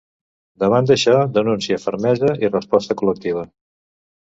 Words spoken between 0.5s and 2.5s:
Davant això, denúncia, fermesa